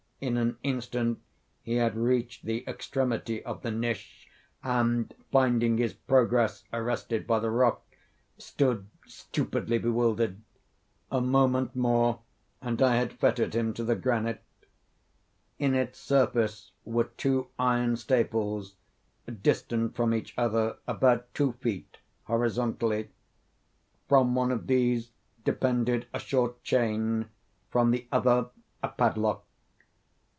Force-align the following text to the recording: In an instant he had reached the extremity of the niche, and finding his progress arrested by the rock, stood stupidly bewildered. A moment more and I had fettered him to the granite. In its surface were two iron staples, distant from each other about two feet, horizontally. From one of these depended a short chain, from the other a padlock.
In 0.23 0.37
an 0.37 0.59
instant 0.61 1.19
he 1.63 1.77
had 1.77 1.95
reached 1.95 2.45
the 2.45 2.63
extremity 2.67 3.43
of 3.43 3.63
the 3.63 3.71
niche, 3.71 4.29
and 4.61 5.11
finding 5.31 5.79
his 5.79 5.93
progress 5.95 6.63
arrested 6.71 7.25
by 7.25 7.39
the 7.39 7.49
rock, 7.49 7.81
stood 8.37 8.85
stupidly 9.07 9.79
bewildered. 9.79 10.39
A 11.11 11.21
moment 11.21 11.75
more 11.75 12.19
and 12.61 12.79
I 12.83 12.97
had 12.97 13.13
fettered 13.13 13.55
him 13.55 13.73
to 13.73 13.83
the 13.83 13.95
granite. 13.95 14.43
In 15.57 15.73
its 15.73 15.97
surface 15.97 16.71
were 16.85 17.05
two 17.05 17.47
iron 17.57 17.97
staples, 17.97 18.75
distant 19.41 19.95
from 19.95 20.13
each 20.13 20.35
other 20.37 20.77
about 20.87 21.33
two 21.33 21.53
feet, 21.53 21.97
horizontally. 22.25 23.09
From 24.07 24.35
one 24.35 24.51
of 24.51 24.67
these 24.67 25.09
depended 25.43 26.05
a 26.13 26.19
short 26.19 26.61
chain, 26.63 27.27
from 27.71 27.89
the 27.89 28.05
other 28.11 28.51
a 28.83 28.89
padlock. 28.89 29.45